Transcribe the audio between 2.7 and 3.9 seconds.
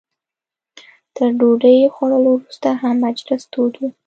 هم مجلس تود و.